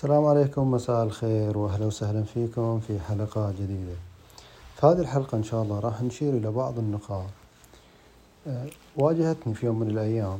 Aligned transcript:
السلام 0.00 0.24
عليكم 0.24 0.70
مساء 0.70 1.02
الخير 1.02 1.58
واهلا 1.58 1.86
وسهلا 1.86 2.22
فيكم 2.22 2.80
في 2.80 3.00
حلقة 3.00 3.52
جديدة. 3.52 3.96
في 4.76 4.86
هذه 4.86 4.98
الحلقة 4.98 5.36
إن 5.38 5.42
شاء 5.42 5.62
الله 5.62 5.80
راح 5.80 6.02
نشير 6.02 6.32
إلى 6.32 6.50
بعض 6.50 6.78
النقاط 6.78 7.30
أه، 8.46 8.66
واجهتني 8.96 9.54
في 9.54 9.66
يوم 9.66 9.78
من 9.78 9.90
الأيام 9.90 10.38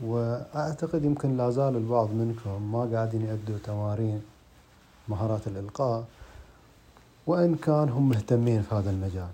وأعتقد 0.00 1.04
يمكن 1.04 1.36
لا 1.36 1.50
زال 1.50 1.76
البعض 1.76 2.10
منكم 2.10 2.72
ما 2.72 2.88
قاعدين 2.92 3.22
يأدوا 3.22 3.58
تمارين 3.64 4.22
مهارات 5.08 5.46
الإلقاء 5.46 6.04
وإن 7.26 7.54
كان 7.54 7.88
هم 7.88 8.08
مهتمين 8.08 8.62
في 8.62 8.74
هذا 8.74 8.90
المجال. 8.90 9.32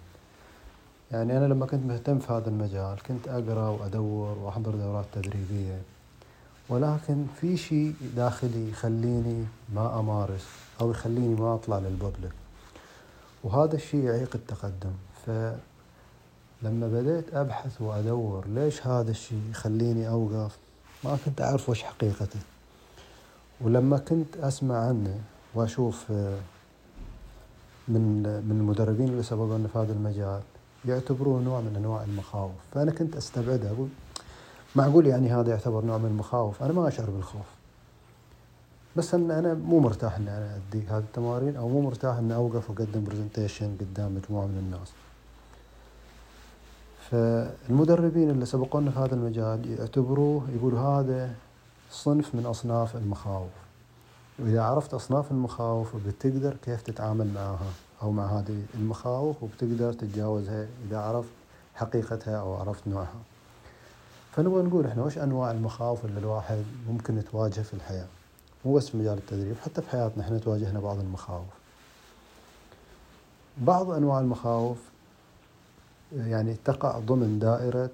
يعني 1.13 1.37
أنا 1.37 1.45
لما 1.45 1.67
كنت 1.67 1.87
مهتم 1.87 2.19
في 2.19 2.33
هذا 2.33 2.49
المجال 2.49 3.03
كنت 3.09 3.29
أقرأ 3.29 3.69
وأدور 3.69 4.39
وأحضر 4.39 4.71
دورات 4.71 5.05
تدريبية 5.13 5.96
ولكن 6.69 7.27
في 7.41 7.57
شيء 7.57 7.95
داخلي 8.17 8.71
يخليني 8.71 9.45
ما 9.75 10.01
أمارس 10.01 10.47
أو 10.81 10.91
يخليني 10.91 11.35
ما 11.35 11.55
أطلع 11.55 11.79
للببليك. 11.79 12.33
وهذا 13.45 13.75
الشيء 13.77 14.05
يعيق 14.05 14.31
التقدم. 14.35 14.93
فلما 15.27 16.89
بديت 16.89 17.35
أبحث 17.35 17.81
وأدور 17.81 18.45
ليش 18.49 18.87
هذا 18.87 19.11
الشيء 19.11 19.43
يخليني 19.51 20.09
أوقف 20.09 20.57
ما 21.05 21.19
كنت 21.25 21.41
أعرف 21.41 21.69
وش 21.69 21.83
حقيقته 21.83 22.41
ولما 23.61 23.99
كنت 23.99 24.37
أسمع 24.37 24.77
عنه 24.89 25.21
وأشوف 25.55 26.11
من 27.89 28.23
من 28.49 28.57
المدربين 28.61 29.09
اللي 29.09 29.23
سبقونا 29.23 29.69
في 29.69 29.79
هذا 29.79 29.93
المجال 29.93 30.41
يعتبروه 30.85 31.41
نوع 31.43 31.61
من 31.61 31.77
أنواع 31.77 32.03
المخاوف. 32.05 32.53
فأنا 32.75 32.91
كنت 32.91 33.17
أستبعده 33.17 33.71
أقول 33.71 33.89
معقول 34.77 35.07
يعني 35.07 35.33
هذا 35.33 35.51
يعتبر 35.51 35.85
نوع 35.85 35.99
من 35.99 36.07
المخاوف؟ 36.07 36.63
أنا 36.63 36.73
ما 36.73 36.89
أشعر 36.89 37.11
بالخوف. 37.11 37.47
بس 38.97 39.15
إن 39.15 39.31
أنا 39.31 39.55
مو 39.55 39.81
مرتاح 39.81 40.17
إني 40.17 40.31
أنا 40.31 40.57
ادي 40.57 40.87
هذه 40.87 40.99
التمارين 40.99 41.57
أو 41.57 41.69
مو 41.69 41.81
مرتاح 41.81 42.17
إني 42.17 42.35
أوقف 42.35 42.71
وأقدم 42.71 43.05
برزنتيشن 43.05 43.77
قدام 43.81 44.15
مجموعة 44.15 44.47
من 44.47 44.59
الناس. 44.59 44.93
فالمدربين 47.11 48.31
اللي 48.31 48.47
سبقونا 48.47 48.91
في 48.91 48.99
هذا 48.99 49.15
المجال 49.15 49.79
يعتبروه 49.79 50.43
يقولوا 50.57 50.81
هذا 50.81 51.35
صنف 51.91 52.35
من 52.35 52.47
أصناف 52.47 52.97
المخاوف. 52.97 53.51
وإذا 54.39 54.63
عرفت 54.63 54.95
أصناف 54.95 55.31
المخاوف 55.31 55.97
بتقدر 56.07 56.57
كيف 56.65 56.83
تتعامل 56.83 57.35
معها 57.35 57.71
أو 58.03 58.13
مع 58.13 58.27
هذه 58.27 58.63
المخاوف 58.75 59.43
وبتقدر 59.43 59.93
تتجاوزها 59.93 60.67
إذا 60.89 60.99
عرفت 60.99 61.29
حقيقتها 61.75 62.41
أو 62.41 62.55
عرفت 62.55 62.89
نوعها. 62.89 63.36
فنبغى 64.37 64.63
نقول 64.63 64.87
إحنا 64.87 65.03
وش 65.03 65.19
أنواع 65.19 65.51
المخاوف 65.51 66.05
اللي 66.05 66.21
الواحد 66.21 66.65
ممكن 66.89 67.23
تواجهه 67.33 67.63
في 67.63 67.75
الحياة؟ 67.75 68.07
مو 68.65 68.75
بس 68.75 68.89
في 68.89 68.97
مجال 68.97 69.19
التدريب 69.19 69.57
حتى 69.65 69.83
في 69.83 69.91
حياتنا 69.91 70.25
إحنا 70.25 70.39
تواجهنا 70.39 70.81
بعض 70.81 70.99
المخاوف. 70.99 71.47
بعض 73.59 73.91
أنواع 73.91 74.21
المخاوف 74.21 74.77
يعني 76.17 76.57
تقع 76.65 76.99
ضمن 76.99 77.39
دائرة 77.39 77.91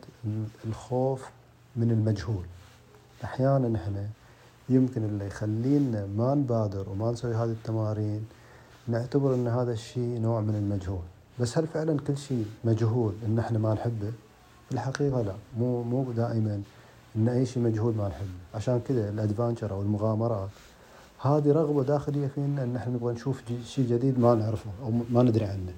الخوف 0.64 1.24
من 1.76 1.90
المجهول. 1.90 2.44
أحيانا 3.24 3.78
إحنا 3.78 4.08
يمكن 4.68 5.04
اللي 5.04 5.26
يخلينا 5.26 6.06
ما 6.06 6.34
نبادر 6.34 6.88
وما 6.88 7.10
نسوي 7.10 7.34
هذه 7.34 7.50
التمارين 7.50 8.26
نعتبر 8.88 9.34
إن 9.34 9.48
هذا 9.48 9.72
الشيء 9.72 10.20
نوع 10.20 10.40
من 10.40 10.54
المجهول. 10.54 11.04
بس 11.40 11.58
هل 11.58 11.66
فعلا 11.66 11.98
كل 12.06 12.16
شيء 12.16 12.46
مجهول 12.64 13.14
إن 13.26 13.38
إحنا 13.38 13.58
ما 13.58 13.74
نحبه؟ 13.74 14.12
الحقيقة 14.72 15.22
لا. 15.22 15.34
مو 15.58 15.82
مو 15.82 16.12
دائما 16.12 16.62
إن 17.16 17.28
أي 17.28 17.46
شيء 17.46 17.62
مجهول 17.62 17.94
ما 17.94 18.08
نحبه 18.08 18.28
عشان 18.54 18.80
كذا 18.88 19.08
الأدفانشر 19.10 19.70
أو 19.70 19.82
المغامرات 19.82 20.48
هذه 21.22 21.52
رغبة 21.52 21.82
داخلية 21.82 22.26
فينا 22.26 22.62
إن 22.64 22.76
إحنا 22.76 22.94
نبغى 22.94 23.14
نشوف 23.14 23.42
شيء 23.66 23.86
جديد 23.88 24.18
ما 24.18 24.34
نعرفه 24.34 24.70
أو 24.84 24.90
ما 25.10 25.22
ندري 25.22 25.44
عنه. 25.44 25.72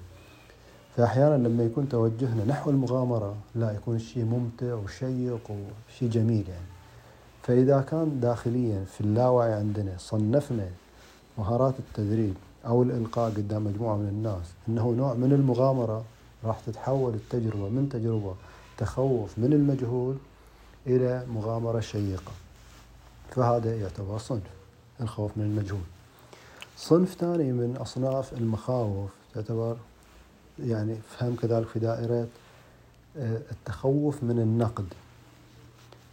فاحيانا 0.97 1.47
لما 1.47 1.63
يكون 1.63 1.89
توجهنا 1.89 2.45
نحو 2.45 2.69
المغامرة 2.69 3.35
لا 3.55 3.71
يكون 3.71 3.95
الشيء 3.95 4.23
ممتع 4.25 4.73
وشيق 4.73 5.51
وشيء 5.51 6.09
جميل 6.09 6.49
يعني. 6.49 6.65
فإذا 7.43 7.81
كان 7.81 8.19
داخليا 8.19 8.83
في 8.85 9.01
اللاوعي 9.01 9.53
عندنا 9.53 9.93
صنفنا 9.97 10.67
مهارات 11.37 11.73
التدريب 11.79 12.33
أو 12.65 12.83
الإلقاء 12.83 13.29
قدام 13.31 13.63
مجموعة 13.63 13.95
من 13.95 14.07
الناس 14.07 14.45
إنه 14.69 14.91
نوع 14.97 15.13
من 15.13 15.33
المغامرة 15.33 16.03
راح 16.45 16.59
تتحول 16.59 17.13
التجربة 17.13 17.69
من 17.69 17.89
تجربة 17.89 18.33
تخوف 18.77 19.37
من 19.37 19.53
المجهول 19.53 20.15
إلى 20.87 21.25
مغامرة 21.29 21.79
شيقة. 21.79 22.31
فهذا 23.29 23.75
يعتبر 23.75 24.17
صنف 24.17 24.41
الخوف 25.01 25.31
من 25.37 25.43
المجهول. 25.43 25.81
صنف 26.77 27.13
ثاني 27.13 27.51
من 27.51 27.77
أصناف 27.77 28.33
المخاوف 28.33 29.09
تعتبر 29.33 29.77
يعني 30.59 30.95
فهم 30.95 31.35
كذلك 31.35 31.67
في 31.67 31.79
دائرة 31.79 32.27
آه، 33.17 33.41
التخوف 33.51 34.23
من 34.23 34.39
النقد. 34.39 34.85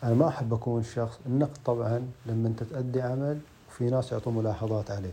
أنا 0.03 0.15
ما 0.15 0.29
أحب 0.29 0.55
أكون 0.55 0.83
شخص 0.83 1.19
النقد 1.27 1.59
طبعا 1.65 2.07
لما 2.27 2.49
أنت 2.49 2.63
تأدي 2.63 3.03
عمل 3.03 3.39
في 3.79 3.91
ناس 3.91 4.13
يعطون 4.13 4.37
ملاحظات 4.37 4.91
عليه. 4.91 5.13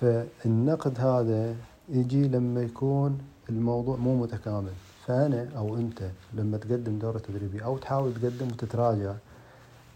فالنقد 0.00 1.00
هذا 1.00 1.56
يجي 1.88 2.28
لما 2.28 2.62
يكون 2.62 3.18
الموضوع 3.48 3.96
مو 3.96 4.22
متكامل. 4.22 4.72
فأنا 5.10 5.48
أو 5.56 5.76
أنت 5.76 6.02
لما 6.34 6.56
تقدم 6.56 6.98
دورة 6.98 7.18
تدريبية 7.18 7.64
أو 7.64 7.78
تحاول 7.78 8.14
تقدم 8.14 8.46
وتتراجع 8.46 9.14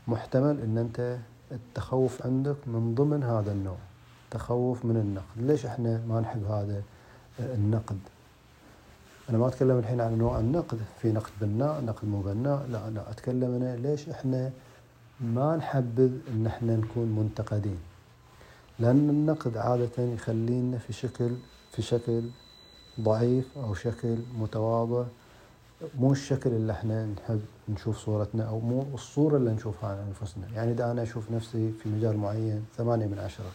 محتمل 0.08 0.60
أن 0.60 0.78
أنت 0.78 1.18
التخوف 1.52 2.26
عندك 2.26 2.56
من 2.66 2.94
ضمن 2.94 3.22
هذا 3.22 3.52
النوع 3.52 3.76
تخوف 4.30 4.84
من 4.84 4.96
النقد. 4.96 5.50
ليش 5.50 5.66
إحنا 5.66 6.00
ما 6.08 6.20
نحب 6.20 6.44
هذا 6.44 6.82
النقد؟ 7.40 7.98
أنا 9.30 9.38
ما 9.38 9.48
أتكلم 9.48 9.78
الحين 9.78 10.00
عن 10.00 10.18
نوع 10.18 10.38
النقد 10.38 10.78
في 11.02 11.12
نقد 11.12 11.30
بناء 11.40 11.84
نقد 11.84 12.08
مو 12.08 12.20
بناء 12.20 12.66
لا 12.70 12.90
لا. 12.90 13.10
أتكلم 13.10 13.54
أنا 13.54 13.76
ليش 13.76 14.08
إحنا 14.08 14.50
ما 15.20 15.56
نحبذ 15.56 16.12
إن 16.32 16.46
إحنا 16.46 16.76
نكون 16.76 17.06
منتقدين؟ 17.06 17.78
لأن 18.78 19.10
النقد 19.10 19.56
عادة 19.56 20.02
يخلينا 20.02 20.78
في 20.78 20.92
شكل 20.92 21.30
في 21.72 21.82
شكل 21.82 22.22
ضعيف 23.00 23.58
أو 23.58 23.74
شكل 23.74 24.16
متواضع 24.38 25.04
مو 25.98 26.12
الشكل 26.12 26.50
اللي 26.50 26.72
إحنا 26.72 27.06
نحب 27.06 27.40
نشوف 27.68 27.98
صورتنا 27.98 28.48
أو 28.48 28.60
مو 28.60 28.84
الصورة 28.94 29.36
اللي 29.36 29.50
نشوفها 29.50 29.90
عن 29.90 29.98
أنفسنا. 30.08 30.46
يعني 30.54 30.72
إذا 30.72 30.90
أنا 30.90 31.02
أشوف 31.02 31.30
نفسي 31.30 31.72
في 31.82 31.88
مجال 31.88 32.16
معين 32.16 32.64
ثمانية 32.76 33.06
من 33.06 33.18
عشرة. 33.18 33.52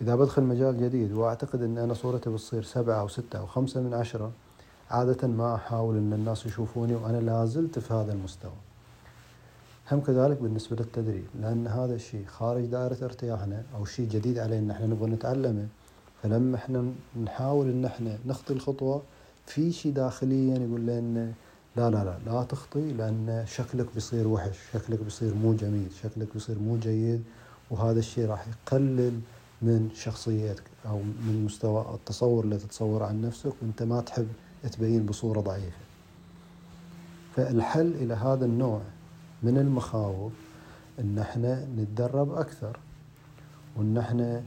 إذا 0.00 0.14
بدخل 0.14 0.42
مجال 0.42 0.80
جديد 0.80 1.12
وأعتقد 1.12 1.62
أن 1.62 1.78
أنا 1.78 1.94
صورتي 1.94 2.30
بتصير 2.30 2.62
سبعة 2.62 3.00
أو 3.00 3.08
ستة 3.08 3.38
أو 3.38 3.46
خمسة 3.46 3.80
من 3.80 3.94
عشرة 3.94 4.30
عادة 4.90 5.28
ما 5.28 5.54
أحاول 5.54 5.96
أن 5.96 6.12
الناس 6.12 6.46
يشوفوني 6.46 6.94
وأنا 6.94 7.16
لازلت 7.20 7.78
في 7.78 7.94
هذا 7.94 8.12
المستوى. 8.12 8.52
هم 9.92 10.00
كذلك 10.00 10.38
بالنسبة 10.42 10.76
للتدريب 10.76 11.26
لأن 11.40 11.66
هذا 11.66 11.94
الشيء 11.94 12.24
خارج 12.26 12.64
دائرة 12.64 13.04
ارتياحنا 13.04 13.62
أو 13.76 13.84
شيء 13.84 14.08
جديد 14.08 14.38
علينا 14.38 14.74
إحنا 14.74 14.86
نبغى 14.86 15.10
نتعلمه 15.10 15.66
فلما 16.22 16.56
إحنا 16.56 16.92
نحاول 17.24 17.70
إن 17.70 17.84
إحنا 17.84 18.18
نخطي 18.26 18.52
الخطوة 18.52 19.02
في 19.46 19.72
شيء 19.72 19.92
داخليا 19.92 20.58
يقول 20.58 20.80
لنا 20.80 21.32
لا 21.76 21.90
لا 21.90 22.04
لا 22.04 22.18
لا 22.26 22.42
تخطي 22.44 22.92
لأن 22.92 23.44
شكلك 23.48 23.86
بيصير 23.94 24.28
وحش 24.28 24.58
شكلك 24.72 25.02
بيصير 25.02 25.34
مو 25.34 25.54
جميل 25.54 25.88
شكلك 26.02 26.28
بيصير 26.34 26.58
مو 26.58 26.76
جيد 26.76 27.22
وهذا 27.70 27.98
الشيء 27.98 28.26
راح 28.26 28.46
يقلل 28.48 29.20
من 29.62 29.90
شخصيتك 29.94 30.62
أو 30.86 30.98
من 30.98 31.42
مستوى 31.44 31.94
التصور 31.94 32.44
اللي 32.44 32.56
تتصور 32.58 33.02
عن 33.02 33.22
نفسك 33.22 33.52
وأنت 33.62 33.82
ما 33.82 34.00
تحب 34.00 34.28
تبين 34.72 35.06
بصورة 35.06 35.40
ضعيفة. 35.40 35.76
فالحل 37.36 37.94
إلى 37.94 38.14
هذا 38.14 38.44
النوع 38.44 38.80
من 39.42 39.58
المخاوف 39.58 40.32
إن 40.98 41.18
إحنا 41.18 41.66
نتدرب 41.76 42.32
أكثر 42.34 42.78
وإن 43.76 43.98
إحنا 43.98 44.42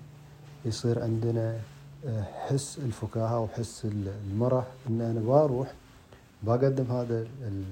يصير 0.65 1.03
عندنا 1.03 1.59
آه، 2.07 2.23
حس 2.23 2.79
الفكاهة 2.85 3.39
وحس 3.39 3.87
المرح 4.31 4.65
إن 4.89 5.01
أنا 5.01 5.19
بروح 5.19 5.73
بقدم 6.43 6.85
هذا 6.91 7.19
ال 7.41 7.63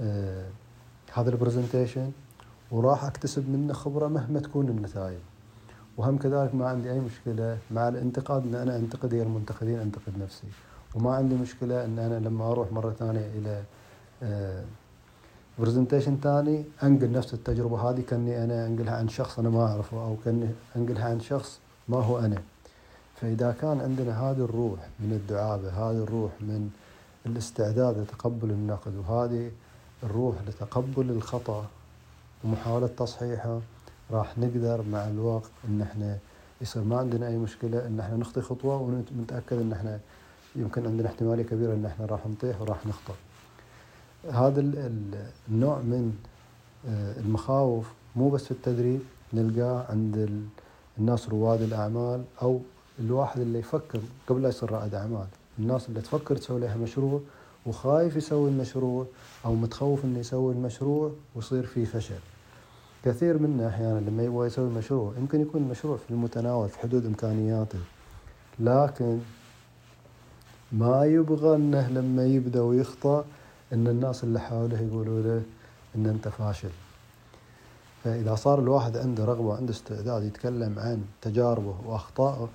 آه، 0.00 0.46
هذا 1.12 1.30
البرزنتيشن 1.30 2.10
وراح 2.70 3.04
أكتسب 3.04 3.48
منه 3.48 3.72
خبرة 3.72 4.08
مهما 4.08 4.40
تكون 4.40 4.68
النتائج 4.68 5.18
وهم 5.96 6.18
كذلك 6.18 6.54
ما 6.54 6.68
عندي 6.68 6.92
أي 6.92 7.00
مشكلة 7.00 7.58
مع 7.70 7.88
الانتقاد 7.88 8.42
إن 8.42 8.54
أنا 8.54 8.76
أنتقد 8.76 9.14
المنتقدين 9.14 9.78
أنتقد 9.78 10.18
نفسي. 10.18 10.46
وما 10.94 11.14
عندي 11.14 11.34
مشكلة 11.34 11.84
إن 11.84 11.98
أنا 11.98 12.28
لما 12.28 12.52
أروح 12.52 12.72
مرة 12.72 12.90
ثانية 12.90 13.26
إلى 13.38 13.62
برزنتيشن 15.58 16.16
ثاني 16.22 16.64
أنقل 16.82 17.12
نفس 17.12 17.34
التجربة 17.34 17.90
هذه 17.90 18.02
كأني 18.08 18.44
أنا 18.44 18.66
أنقلها 18.66 18.96
عن 18.96 19.08
شخص 19.08 19.38
أنا 19.38 19.50
ما 19.50 19.66
أعرفه 19.66 19.96
أو 20.04 20.16
كأني 20.24 20.48
أنقلها 20.76 21.04
عن 21.04 21.20
شخص 21.20 21.58
ما 21.88 21.96
هو 21.96 22.18
أنا 22.18 22.42
فإذا 23.20 23.56
كان 23.60 23.80
عندنا 23.80 24.20
هذه 24.20 24.44
الروح 24.44 24.78
من 25.00 25.12
الدعابة 25.12 25.68
هذه 25.68 26.02
الروح 26.02 26.32
من 26.40 26.70
الاستعداد 27.26 27.98
لتقبل 27.98 28.50
النقد 28.50 28.92
وهذه 28.96 29.50
الروح 30.02 30.36
لتقبل 30.48 31.10
الخطأ 31.10 31.66
ومحاولة 32.44 32.86
تصحيحه 32.86 33.60
راح 34.10 34.38
نقدر 34.38 34.82
مع 34.82 35.08
الوقت 35.08 35.50
إن 35.68 35.82
إحنا 35.82 36.18
يصير 36.60 36.82
ما 36.84 36.98
عندنا 36.98 37.28
أي 37.28 37.36
مشكلة 37.36 37.86
إن 37.86 38.00
إحنا 38.00 38.16
نخطي 38.16 38.40
خطوة 38.40 38.76
ونتأكد 39.16 39.58
إن 39.60 39.72
إحنا 39.72 39.98
يمكن 40.56 40.86
عندنا 40.86 41.08
احتمالية 41.08 41.42
كبيرة 41.42 41.74
إن 41.74 41.86
إحنا 41.86 42.06
راح 42.06 42.26
نطيح 42.26 42.60
وراح 42.60 42.86
نخطئ. 42.86 43.14
هذا 44.30 44.60
النوع 45.48 45.78
من 45.78 46.12
آه، 46.88 47.20
المخاوف 47.20 47.86
مو 48.16 48.30
بس 48.30 48.44
في 48.44 48.50
التدريب 48.50 49.00
نلقاه 49.32 49.86
عند 49.90 50.42
الناس 50.98 51.28
رواد 51.28 51.62
الأعمال 51.62 52.24
أو 52.42 52.60
الواحد 52.98 53.40
اللي 53.40 53.58
يفكر 53.58 54.00
قبل 54.26 54.42
لا 54.42 54.48
يصير 54.48 54.70
رائد 54.70 54.94
أعمال، 54.94 55.26
الناس 55.58 55.88
اللي 55.88 56.00
تفكر 56.00 56.36
تسوي 56.36 56.60
لها 56.60 56.76
مشروع 56.76 57.20
وخايف 57.66 58.16
يسوي 58.16 58.50
المشروع 58.50 59.06
أو 59.44 59.54
متخوف 59.54 60.04
إنه 60.04 60.18
يسوي 60.18 60.52
المشروع 60.52 61.12
ويصير 61.34 61.66
فيه 61.66 61.84
فشل. 61.84 62.18
كثير 63.04 63.38
منا 63.38 63.68
أحيانا 63.68 63.98
لما 63.98 64.22
يبغى 64.22 64.46
يسوي 64.46 64.70
مشروع 64.70 65.12
يمكن 65.18 65.40
يكون 65.40 65.62
المشروع 65.62 65.96
في 65.96 66.10
المتناول 66.10 66.68
في 66.68 66.78
حدود 66.78 67.06
إمكانياته 67.06 67.78
لكن 68.60 69.18
ما 70.72 71.04
يبغى 71.04 71.56
إنه 71.56 71.88
لما 71.88 72.26
يبدأ 72.26 72.60
ويخطأ 72.60 73.24
إن 73.72 73.86
الناس 73.86 74.24
اللي 74.24 74.40
حوله 74.40 74.80
يقولوا 74.80 75.22
له 75.22 75.42
إن 75.96 76.06
أنت 76.06 76.28
فاشل. 76.28 76.70
فإذا 78.04 78.34
صار 78.34 78.58
الواحد 78.58 78.96
عنده 78.96 79.24
رغبة 79.24 79.56
عنده 79.56 79.72
استعداد 79.72 80.22
يتكلم 80.22 80.78
عن 80.78 81.04
تجاربه 81.22 81.74
وأخطائه 81.86 82.48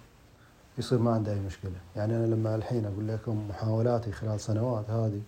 يصير 0.78 1.00
ما 1.00 1.12
عنده 1.12 1.34
أي 1.34 1.40
مشكلة. 1.40 1.72
يعني 1.96 2.18
أنا 2.18 2.26
لما 2.26 2.56
الحين 2.56 2.86
أقول 2.86 3.08
لكم 3.08 3.48
محاولاتي 3.50 4.12
خلال 4.12 4.40
سنوات 4.40 4.90
هذه 4.90 5.22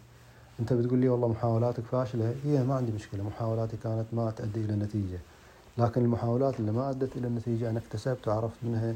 أنت 0.59 0.73
بتقول 0.73 0.99
لي 0.99 1.09
والله 1.09 1.27
محاولاتك 1.27 1.83
فاشلة؟ 1.83 2.35
هي 2.45 2.63
ما 2.63 2.75
عندي 2.75 2.91
مشكلة. 2.91 3.23
محاولاتي 3.23 3.77
كانت 3.77 4.05
ما 4.13 4.31
تؤدي 4.31 4.59
إلى 4.59 4.75
نتيجة. 4.75 5.19
لكن 5.77 6.01
المحاولات 6.01 6.59
اللي 6.59 6.71
ما 6.71 6.89
أدت 6.89 7.17
إلى 7.17 7.27
النتيجه 7.27 7.69
أنا 7.69 7.79
اكتسبت 7.79 8.27
وعرفت 8.27 8.57
منها 8.63 8.95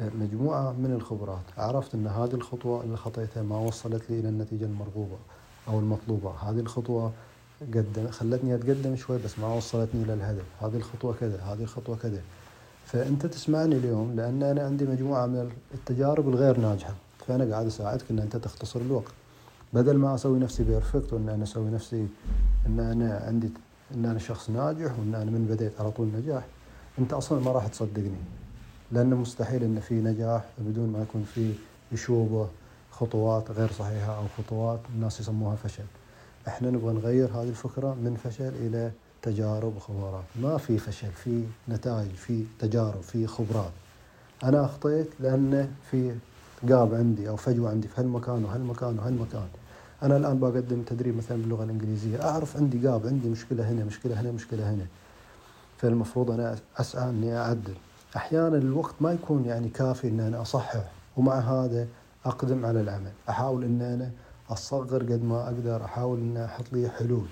مجموعة 0.00 0.72
من 0.72 0.92
الخبرات. 0.92 1.44
عرفت 1.58 1.94
إن 1.94 2.06
هذه 2.06 2.34
الخطوة 2.34 2.82
اللي 2.82 2.96
خطيتها 2.96 3.42
ما 3.42 3.58
وصلت 3.58 4.10
لي 4.10 4.20
إلى 4.20 4.28
النتيجة 4.28 4.64
المرغوبة. 4.64 5.16
أو 5.68 5.78
المطلوبة. 5.78 6.30
هذه 6.30 6.60
الخطوة 6.60 7.12
قدم 7.60 8.10
خلتني 8.10 8.54
أتقدم 8.54 8.96
شوي 8.96 9.18
بس 9.24 9.38
ما 9.38 9.54
وصلتني 9.54 10.02
إلى 10.02 10.14
الهدف. 10.14 10.44
هذه 10.62 10.76
الخطوة 10.76 11.14
كذا 11.20 11.40
هذه 11.42 11.62
الخطوة 11.62 11.96
كذا. 11.96 12.20
فأنت 12.86 13.26
تسمعني 13.26 13.76
اليوم 13.76 14.16
لأن 14.16 14.42
أنا 14.42 14.66
عندي 14.66 14.84
مجموعة 14.84 15.26
من 15.26 15.50
التجارب 15.74 16.28
الغير 16.28 16.60
ناجحة. 16.60 16.94
فأنا 17.28 17.54
قاعد 17.54 17.66
أساعدك 17.66 18.04
إن 18.10 18.18
أنت 18.18 18.36
تختصر 18.36 18.80
الوقت. 18.80 19.12
بدل 19.72 19.96
ما 19.96 20.14
أسوي 20.14 20.38
نفسي 20.38 20.64
بيرفكت 20.64 21.12
وإن 21.12 21.28
أنا 21.28 21.42
أسوي 21.42 21.70
نفسي 21.70 22.06
إن 22.66 22.80
أنا 22.80 23.22
عندي 23.26 23.50
إن 23.94 24.04
أنا 24.04 24.18
شخص 24.18 24.50
ناجح 24.50 24.98
وإن 24.98 25.14
أنا 25.14 25.30
من 25.30 25.46
بديت 25.50 25.80
على 25.80 25.90
طول 25.90 26.06
نجاح 26.06 26.44
أنت 26.98 27.12
أصلا 27.12 27.40
ما 27.40 27.52
راح 27.52 27.66
تصدقني. 27.66 28.20
لأنه 28.92 29.16
مستحيل 29.16 29.62
إن 29.64 29.80
في 29.80 29.94
نجاح 29.94 30.44
بدون 30.58 30.92
ما 30.92 31.02
يكون 31.02 31.24
في 31.34 31.52
يشوبه 31.92 32.48
خطوات 33.00 33.50
غير 33.50 33.72
صحيحة 33.72 34.16
أو 34.16 34.24
خطوات 34.38 34.80
الناس 34.94 35.20
يسموها 35.20 35.56
فشل. 35.56 35.84
إحنا 36.48 36.70
نبغى 36.70 36.94
نغير 36.94 37.28
هذه 37.28 37.48
الفكرة 37.48 37.94
من 37.94 38.16
فشل 38.24 38.52
إلى 38.60 38.90
تجارب 39.22 39.76
وخبرات. 39.76 40.24
ما 40.42 40.58
في 40.58 40.78
فشل 40.78 41.10
في 41.10 41.44
نتائج 41.68 42.10
في 42.10 42.44
تجارب 42.58 43.00
في 43.00 43.26
خبرات. 43.26 43.72
أنا 44.44 44.64
أخطيت 44.64 45.08
لأن 45.20 45.70
في 45.90 46.14
جاب 46.62 46.94
عندي 46.94 47.28
أو 47.28 47.36
فجوة 47.36 47.70
عندي 47.70 47.88
في 47.88 48.00
هالمكان 48.00 48.44
وهالمكان 48.44 48.98
وهالمكان. 48.98 49.48
أنا 50.02 50.16
الآن 50.16 50.40
بقدم 50.40 50.82
تدريب 50.82 51.16
مثلا 51.16 51.42
باللغة 51.42 51.64
الإنجليزية. 51.64 52.22
أعرف 52.22 52.56
عندي 52.56 52.78
جاب 52.78 53.06
عندي 53.06 53.28
مشكلة 53.28 53.70
هنا 53.70 53.84
مشكلة 53.84 54.20
هنا 54.20 54.32
مشكلة 54.32 54.70
هنا. 54.70 54.86
فالمفروض 55.78 56.30
أنا 56.30 56.56
أسعى 56.76 57.10
إني 57.10 57.36
أعدل. 57.38 57.74
أحيانا 58.16 58.56
الوقت 58.56 58.94
ما 59.00 59.12
يكون 59.12 59.44
يعني 59.44 59.68
كافي 59.68 60.08
ان 60.08 60.20
أنا 60.20 60.42
أصحح 60.42 60.84
ومع 61.16 61.38
هذا 61.38 61.86
أقدم 62.26 62.66
على 62.66 62.80
العمل. 62.80 63.12
أحاول 63.28 63.64
إن 63.64 63.82
أنا 63.82 64.10
أصغر 64.50 65.02
قد 65.02 65.24
ما 65.24 65.44
أقدر 65.44 65.84
أحاول 65.84 66.18
إن 66.18 66.36
أحط 66.36 66.64
لي 66.72 66.88
حلول. 66.88 67.26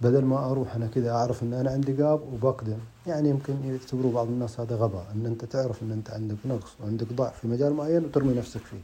بدل 0.00 0.24
ما 0.24 0.50
أروح 0.50 0.74
أنا 0.74 0.86
كذا 0.86 1.10
أعرف 1.10 1.42
إن 1.42 1.54
أنا 1.54 1.70
عندي 1.70 2.02
قاب 2.02 2.20
وبقدم. 2.32 2.78
يعني 3.06 3.28
يمكن 3.28 3.54
يعتبروا 3.64 4.12
بعض 4.12 4.26
الناس 4.26 4.60
هذا 4.60 4.76
غباء 4.76 5.06
إن 5.14 5.26
أنت 5.26 5.44
تعرف 5.44 5.82
إن 5.82 5.92
أنت 5.92 6.10
عندك 6.10 6.36
نقص 6.44 6.72
وعندك 6.80 7.12
ضعف 7.12 7.40
في 7.40 7.48
مجال 7.48 7.72
معين 7.72 8.04
وترمي 8.04 8.34
نفسك 8.34 8.60
فيه. 8.60 8.80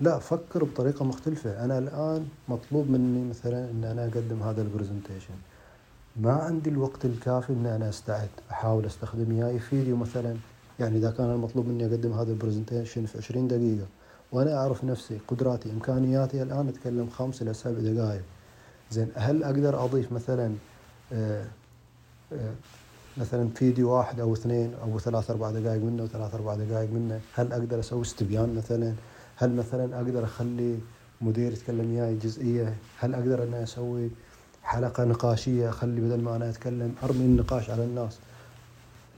لا 0.00 0.18
فكر 0.18 0.64
بطريقة 0.64 1.04
مختلفة. 1.04 1.64
أنا 1.64 1.78
الآن 1.78 2.26
مطلوب 2.48 2.90
مني 2.90 3.28
مثلا 3.28 3.70
أن 3.70 3.84
أنا 3.84 4.04
أقدم 4.04 4.42
هذا 4.42 4.62
ال 4.62 4.68
presentation 4.68 5.34
ما 6.16 6.32
عندي 6.32 6.70
الوقت 6.70 7.04
الكافي 7.04 7.52
أن 7.52 7.66
أنا 7.66 7.88
أستعد. 7.88 8.28
أحاول 8.50 8.86
أستخدم 8.86 9.32
ياي 9.38 9.58
فيديو 9.58 9.96
مثلا. 9.96 10.36
يعني 10.80 10.96
إذا 10.98 11.10
كان 11.10 11.30
المطلوب 11.30 11.66
مني 11.66 11.86
أقدم 11.86 12.12
هذا 12.12 12.32
ال 12.32 12.38
presentation 12.38 13.06
في 13.06 13.18
20 13.18 13.48
دقيقة. 13.48 13.86
وأنا 14.34 14.56
أعرف 14.56 14.84
نفسي 14.84 15.18
قدراتي 15.28 15.70
إمكانياتي 15.72 16.42
الآن 16.42 16.68
أتكلم 16.68 17.10
خمس 17.10 17.42
إلى 17.42 17.54
سبع 17.54 17.78
دقائق 17.78 18.22
زين 18.90 19.08
هل 19.14 19.44
أقدر 19.44 19.84
أضيف 19.84 20.12
مثلا 20.12 20.54
آه 21.12 21.44
آه 22.32 22.54
مثلا 23.16 23.48
فيديو 23.48 23.90
واحد 23.90 24.20
أو 24.20 24.32
اثنين 24.32 24.74
أو 24.82 24.98
ثلاث 24.98 25.30
أربع 25.30 25.50
دقائق 25.50 25.82
منه 25.82 26.02
وثلاث 26.02 26.34
أربع 26.34 26.54
دقائق 26.54 26.90
منه؟ 26.90 27.20
هل 27.34 27.52
أقدر 27.52 27.80
أسوي 27.80 28.02
استبيان 28.02 28.54
مثلا؟ 28.54 28.94
هل 29.36 29.56
مثلا 29.56 29.96
أقدر 29.96 30.24
أخلي 30.24 30.78
مدير 31.20 31.52
يتكلم 31.52 31.90
وياي 31.90 32.14
جزئية؟ 32.14 32.74
هل 32.98 33.14
أقدر 33.14 33.42
اني 33.42 33.62
أسوي 33.62 34.10
حلقة 34.62 35.04
نقاشية 35.04 35.68
أخلي 35.68 36.00
بدل 36.00 36.20
ما 36.20 36.36
أنا 36.36 36.50
أتكلم 36.50 36.94
أرمي 37.02 37.24
النقاش 37.24 37.70
على 37.70 37.84
الناس؟ 37.84 38.18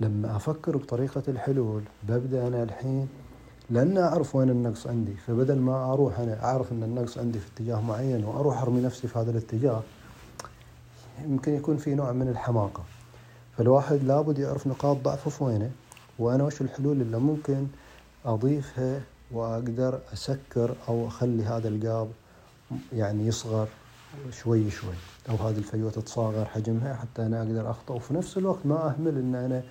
لما 0.01 0.37
أفكر 0.37 0.77
بطريقة 0.77 1.23
الحلول 1.29 1.83
ببدأ 2.09 2.47
أنا 2.49 2.62
الحين 2.62 3.09
لأن 3.71 3.99
أعرف 3.99 4.37
وين 4.37 4.51
النقص 4.51 4.87
عندي. 4.87 5.15
فبدل 5.27 5.59
ما 5.59 5.93
أروح 5.93 6.19
أنا 6.19 6.45
أعرف 6.45 6.73
إن 6.73 6.83
النقص 6.83 7.19
عندي 7.19 7.39
في 7.39 7.47
اتجاه 7.55 7.81
معين 7.81 8.25
وأروح 8.25 8.63
أرمي 8.63 8.81
نفسي 8.81 9.09
في 9.09 9.19
هذا 9.19 9.31
الاتجاه 9.31 9.83
يمكن 11.25 11.55
يكون 11.55 11.77
في 11.77 11.95
نوع 11.95 12.13
من 12.13 12.29
الحماقة. 12.29 12.83
فالواحد 13.59 14.03
لابد 14.05 14.39
يعرف 14.39 14.67
نقاط 14.67 14.97
ضعفه 14.97 15.31
في 15.31 15.45
وينه 15.45 15.71
وأنا 16.19 16.45
وش 16.45 16.61
الحلول 16.61 17.01
اللي 17.01 17.19
ممكن 17.19 17.67
أضيفها 18.25 19.01
وأقدر 19.33 19.99
أسكر 20.12 20.75
أو 20.89 21.09
أخلي 21.09 21.45
هذا 21.45 21.69
القاب 21.69 22.09
يعني 22.93 23.27
يصغر 23.27 23.69
شوي 24.31 24.71
شوي 24.71 24.95
أو 25.31 25.35
هذه 25.35 25.59
الفجوه 25.59 25.91
تتصاغر 25.91 26.45
حجمها 26.45 26.95
حتى 26.95 27.27
أنا 27.27 27.39
أقدر 27.43 27.71
أخطأ. 27.71 27.95
وفي 27.95 28.15
نفس 28.15 28.39
الوقت 28.39 28.67
ما 28.67 28.89
أهمل 28.89 29.19
إن 29.19 29.35
أنا 29.35 29.62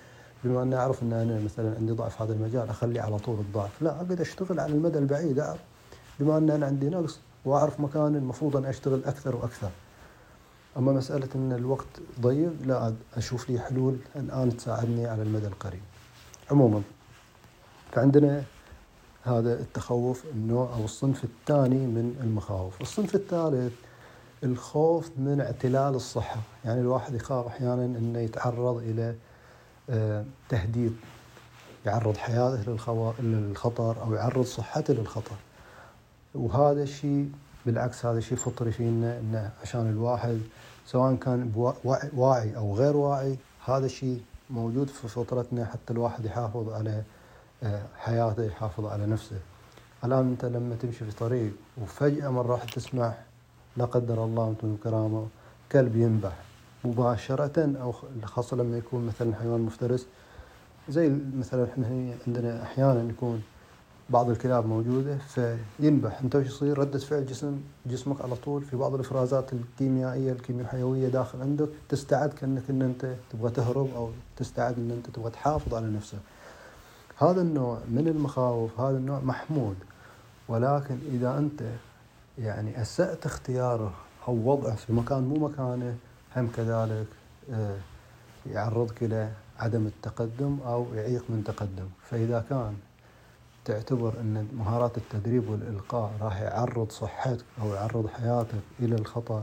بما 0.46 0.62
أني 0.62 0.76
أعرف 0.76 1.02
أن 1.02 1.12
أنا 1.12 1.40
مثلا 1.44 1.74
عندي 1.76 1.92
ضعف 1.92 2.22
هذا 2.22 2.32
المجال 2.32 2.68
اخلي 2.68 3.00
على 3.00 3.18
طول 3.18 3.38
الضعف. 3.38 3.82
لا 3.82 3.96
أقدر 3.96 4.22
أشتغل 4.22 4.60
على 4.60 4.72
المدى 4.72 4.98
البعيد. 4.98 5.44
بما 6.20 6.38
أن 6.38 6.50
أنا 6.50 6.66
عندي 6.66 6.88
نقص 6.88 7.18
وأعرف 7.44 7.80
مكان 7.80 8.16
المفروض 8.16 8.56
أن 8.56 8.64
أشتغل 8.64 9.04
أكثر 9.04 9.36
وأكثر. 9.36 9.70
أما 10.76 10.92
مسألة 10.92 11.28
أن 11.34 11.52
الوقت 11.52 11.86
ضيق 12.20 12.52
لا 12.64 12.94
أشوف 13.16 13.50
لي 13.50 13.58
حلول 13.60 13.96
الآن 14.16 14.56
تساعدني 14.56 15.06
على 15.06 15.22
المدى 15.22 15.46
القريب. 15.46 15.82
عموما 16.50 16.82
فعندنا 17.92 18.42
هذا 19.22 19.52
التخوف 19.52 20.24
النوع 20.34 20.74
أو 20.74 20.84
الصنف 20.84 21.24
الثاني 21.24 21.86
من 21.86 22.20
المخاوف. 22.22 22.80
الصنف 22.80 23.14
الثالث 23.14 23.72
الخوف 24.44 25.10
من 25.18 25.40
اعتلال 25.40 25.94
الصحة. 25.94 26.40
يعني 26.64 26.80
الواحد 26.80 27.14
يخاف 27.14 27.46
أحيانا 27.46 27.84
أنه 27.84 28.18
يتعرض 28.18 28.82
آه، 28.98 29.14
تهديد 30.48 30.96
يعرض 31.86 32.16
حياته 32.16 32.76
للخطر 33.20 34.02
أو 34.02 34.14
يعرض 34.14 34.44
صحته 34.44 34.94
للخطر. 34.94 35.36
وهذا 36.34 36.82
الشيء 36.82 37.30
بالعكس 37.66 38.06
هذا 38.06 38.20
شيء 38.20 38.38
فطري 38.38 38.72
فينا 38.72 39.18
إنه 39.18 39.50
عشان 39.62 39.90
الواحد 39.90 40.40
سواء 40.86 41.14
كان 41.14 41.52
واعي 42.14 42.56
أو 42.56 42.74
غير 42.74 42.96
واعي 42.96 43.36
هذا 43.64 43.86
الشيء 43.86 44.22
موجود 44.50 44.88
في 44.88 45.08
فطرتنا 45.08 45.64
حتى 45.64 45.92
الواحد 45.92 46.24
يحافظ 46.24 46.68
على 46.72 47.02
آه، 47.62 47.82
حياته 47.98 48.44
يحافظ 48.44 48.86
على 48.86 49.06
نفسه. 49.06 49.36
الآن 50.04 50.28
أنت 50.28 50.44
لما 50.44 50.74
تمشي 50.74 51.04
في 51.04 51.12
طريق 51.12 51.52
وفجأة 51.82 52.28
مرة 52.28 52.52
راح 52.52 52.64
تسمع 52.64 53.14
لا 53.76 53.84
قدر 53.84 54.24
الله 54.24 54.48
أنتم 54.48 54.74
الكرامه 54.74 55.26
كلب 55.72 55.96
ينبح. 55.96 56.32
مباشرة 56.84 57.76
أو 57.82 57.94
خاصة 58.24 58.56
لما 58.56 58.76
يكون 58.78 59.06
مثلا 59.06 59.34
حيوان 59.34 59.60
مفترس. 59.60 60.06
زي 60.88 61.12
مثلا 61.38 61.64
إحنا 61.64 62.14
عندنا 62.26 62.62
أحيانا 62.62 63.10
يكون 63.10 63.42
بعض 64.10 64.30
الكلاب 64.30 64.66
موجودة 64.66 65.18
فينبح. 65.18 66.20
أنت 66.20 66.36
وش 66.36 66.46
يصير؟ 66.46 66.78
ردة 66.78 66.98
فعل 66.98 67.26
جسم 67.26 67.60
جسمك 67.86 68.20
على 68.20 68.34
طول 68.34 68.62
في 68.62 68.76
بعض 68.76 68.94
الإفرازات 68.94 69.52
الكيميائية 69.52 70.32
الكيميائية 70.32 71.08
داخل 71.08 71.40
عندك. 71.40 71.68
تستعد 71.88 72.32
كأنك 72.32 72.70
إن 72.70 72.82
أنت 72.82 73.14
تبغى 73.32 73.50
تهرب 73.50 73.88
أو 73.96 74.10
تستعد 74.36 74.78
إن 74.78 74.90
أنت 74.90 75.16
تبغى 75.16 75.30
تحافظ 75.30 75.74
على 75.74 75.86
نفسك. 75.86 76.18
هذا 77.18 77.40
النوع 77.40 77.78
من 77.88 78.08
المخاوف 78.08 78.80
هذا 78.80 78.96
النوع 78.96 79.20
محمود. 79.20 79.76
ولكن 80.48 80.98
إذا 81.12 81.38
أنت 81.38 81.62
يعني 82.38 82.82
أسأت 82.82 83.26
اختياره 83.26 83.92
أو 84.28 84.50
وضعه 84.50 84.74
في 84.74 84.92
مكان 84.92 85.22
مو 85.22 85.48
مكانه 85.48 85.96
هم 86.36 86.48
كذلك 86.56 87.06
آه، 87.52 87.76
يعرضك 88.46 89.02
إلى 89.02 89.30
عدم 89.58 89.86
التقدم 89.86 90.58
أو 90.66 90.94
يعيق 90.94 91.24
من 91.28 91.44
تقدم. 91.44 91.88
فإذا 92.10 92.44
كان 92.50 92.76
تعتبر 93.64 94.20
أن 94.20 94.48
مهارات 94.52 94.98
التدريب 94.98 95.48
والإلقاء 95.50 96.12
راح 96.20 96.40
يعرض 96.40 96.90
صحتك 96.90 97.44
أو 97.62 97.74
يعرض 97.74 98.06
حياتك 98.08 98.62
إلى 98.80 98.94
الخطر 98.94 99.42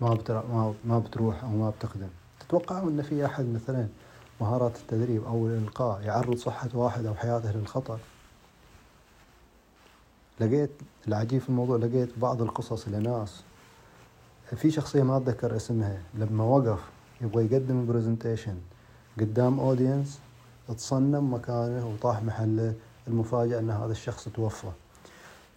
ما 0.00 0.74
ما 0.84 0.98
بتروح 0.98 1.44
أو 1.44 1.48
ما 1.48 1.70
بتقدم. 1.70 2.08
تتوقع 2.40 2.78
أن 2.78 3.02
في 3.02 3.26
أحد 3.26 3.44
مثلا 3.44 3.88
مهارات 4.40 4.76
التدريب 4.76 5.24
أو 5.24 5.46
الإلقاء 5.46 6.00
يعرض 6.02 6.36
صحة 6.36 6.68
واحد 6.74 7.06
أو 7.06 7.14
حياته 7.14 7.52
للخطر 7.52 7.98
لقيت 10.40 10.70
العجيب 11.08 11.40
في 11.40 11.48
الموضوع 11.48 11.76
لقيت 11.76 12.18
بعض 12.18 12.42
القصص 12.42 12.88
لناس 12.88 13.42
في 14.56 14.70
شخصية 14.70 15.02
ما 15.02 15.16
أتذكر 15.16 15.56
اسمها 15.56 15.98
لما 16.14 16.44
وقف 16.44 16.78
يبغى 17.20 17.44
يقدم 17.44 17.86
presentation 17.86 18.54
قدام 19.20 19.60
audience 19.60 20.18
تصنم 20.68 21.34
مكانه 21.34 21.86
وطاح 21.86 22.22
محله 22.22 22.74
المفاجأة 23.08 23.58
أن 23.58 23.70
هذا 23.70 23.92
الشخص 23.92 24.28
توفى. 24.28 24.68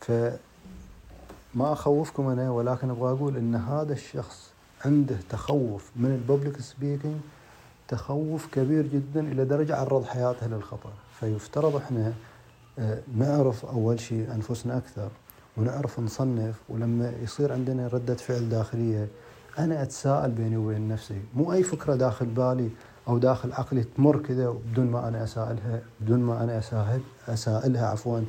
فما 0.01 1.73
أخوفكم 1.73 2.27
أنا 2.27 2.51
ولكن 2.51 2.89
أبغى 2.89 3.11
أقول 3.11 3.37
أن 3.37 3.55
هذا 3.55 3.93
الشخص 3.93 4.51
عنده 4.85 5.17
تخوف 5.29 5.91
من 5.95 6.11
ال 6.11 6.18
public 6.18 6.61
speaking 6.61 7.15
تخوف 7.87 8.47
كبير 8.51 8.87
جدا 8.87 9.19
إلى 9.19 9.45
درجة 9.45 9.75
عرض 9.75 10.05
حياته 10.05 10.47
للخطر. 10.47 10.91
فيفترض 11.19 11.75
إحنا 11.75 12.13
آه، 12.79 12.99
نعرف 13.17 13.65
أول 13.65 13.99
شيء 13.99 14.33
أنفسنا 14.35 14.77
أكثر. 14.77 15.09
ونعرف 15.57 15.99
نصنف 15.99 16.61
ولما 16.69 17.13
يصير 17.23 17.53
عندنا 17.53 17.87
ردة 17.87 18.15
فعل 18.15 18.49
داخلية 18.49 19.07
أنا 19.59 19.83
أتساءل 19.83 20.31
بيني 20.31 20.57
وبين 20.57 20.87
نفسي 20.87 21.21
مو 21.35 21.53
أي 21.53 21.63
فكرة 21.63 21.95
داخل 21.95 22.25
بالي 22.25 22.69
أو 23.07 23.17
داخل 23.17 23.53
عقلي 23.53 23.83
تمر 23.83 24.19
كذا 24.19 24.49
بدون 24.49 24.91
ما 24.91 25.07
أنا 25.07 25.23
أسائلها 25.23 25.81
بدون 26.01 26.19
ما 26.19 26.43
أنا 26.43 26.57
أساهل 26.57 27.01
أسائلها 27.27 27.87
عفوا 27.87 28.21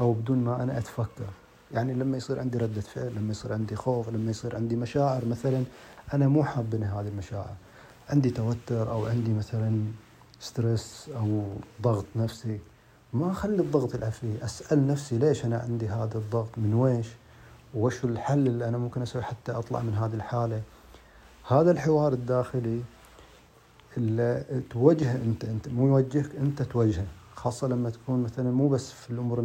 أو 0.00 0.12
بدون 0.12 0.38
ما 0.44 0.62
أنا 0.62 0.78
أتفكر. 0.78 1.30
يعني 1.72 1.94
لما 1.94 2.16
يصير 2.16 2.40
عندي 2.40 2.58
ردة 2.58 2.80
فعل 2.80 3.12
لما 3.16 3.30
يصير 3.30 3.52
عندي 3.52 3.76
خوف 3.76 4.08
لما 4.08 4.30
يصير 4.30 4.56
عندي 4.56 4.76
مشاعر 4.76 5.24
مثلا 5.24 5.64
أنا 6.14 6.28
مو 6.28 6.44
حابنها 6.44 7.00
هذه 7.00 7.08
المشاعر. 7.08 7.54
عندي 8.10 8.30
توتر 8.30 8.90
أو 8.90 9.06
عندي 9.06 9.32
مثلا 9.32 9.84
ستريس 10.40 11.10
أو 11.16 11.44
ضغط 11.82 12.04
نفسي. 12.16 12.58
ما 13.12 13.30
أخلي 13.30 13.62
الضغط 13.62 13.94
العفوي 13.94 14.44
أسأل 14.44 14.86
نفسي 14.86 15.18
ليش 15.18 15.44
أنا 15.44 15.58
عندي 15.58 15.88
هذا 15.88 16.18
الضغط؟ 16.18 16.48
من 16.56 16.74
ويش؟ 16.74 17.06
وش 17.74 18.04
الحل 18.04 18.46
اللي 18.46 18.68
أنا 18.68 18.78
ممكن 18.78 19.02
أسوي 19.02 19.22
حتى 19.22 19.52
أطلع 19.52 19.80
من 19.80 19.94
هذه 19.94 20.14
الحالة؟ 20.14 20.62
هذا 21.48 21.70
الحوار 21.70 22.12
الداخلي 22.12 22.80
اللي 23.96 24.44
توجهه 24.70 25.16
أنت 25.16 25.44
أنت 25.44 25.68
مو 25.68 25.88
يوجهك 25.88 26.36
أنت 26.36 26.62
توجهه. 26.62 27.06
خاصة 27.34 27.68
لما 27.68 27.90
تكون 27.90 28.22
مثلا 28.22 28.50
مو 28.50 28.68
بس 28.68 28.92
في 28.92 29.10
الأمور 29.10 29.38